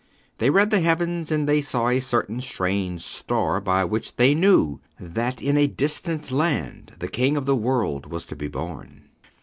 They 0.39 0.49
read 0.49 0.71
the 0.71 0.79
heavens 0.79 1.31
and 1.31 1.47
they 1.47 1.61
saw 1.61 1.89
a 1.89 1.99
certain 1.99 2.41
strange 2.41 3.01
star 3.03 3.59
by 3.61 3.83
which 3.83 4.15
they 4.15 4.33
knew 4.33 4.79
that 4.99 5.43
in 5.43 5.57
a 5.57 5.67
distant 5.67 6.31
land 6.31 6.93
the 6.97 7.07
King 7.07 7.37
of 7.37 7.45
the 7.45 7.55
world 7.55 8.07
was 8.07 8.25
to 8.25 8.35
be 8.35 8.47
born. 8.47 9.03